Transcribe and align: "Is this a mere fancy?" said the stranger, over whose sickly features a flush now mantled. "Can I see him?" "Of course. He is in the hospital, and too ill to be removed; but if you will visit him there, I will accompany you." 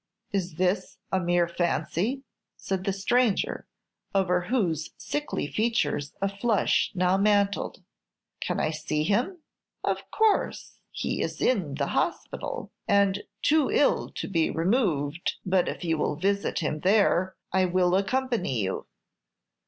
"Is 0.31 0.55
this 0.55 0.97
a 1.11 1.19
mere 1.19 1.47
fancy?" 1.47 2.23
said 2.57 2.85
the 2.85 2.91
stranger, 2.91 3.67
over 4.15 4.45
whose 4.45 4.93
sickly 4.97 5.45
features 5.45 6.15
a 6.19 6.27
flush 6.27 6.91
now 6.95 7.17
mantled. 7.19 7.83
"Can 8.41 8.59
I 8.59 8.71
see 8.71 9.03
him?" 9.03 9.43
"Of 9.83 10.09
course. 10.09 10.79
He 10.89 11.21
is 11.21 11.39
in 11.39 11.75
the 11.75 11.89
hospital, 11.93 12.71
and 12.87 13.21
too 13.43 13.69
ill 13.69 14.09
to 14.15 14.27
be 14.27 14.49
removed; 14.49 15.33
but 15.45 15.67
if 15.69 15.83
you 15.83 15.99
will 15.99 16.15
visit 16.15 16.61
him 16.61 16.79
there, 16.79 17.35
I 17.53 17.65
will 17.65 17.93
accompany 17.95 18.59
you." 18.59 18.87